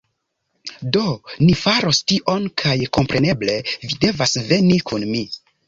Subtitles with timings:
[0.95, 1.03] Do,
[1.41, 5.25] ni faros tion kaj kompreneble vi devas veni kun mi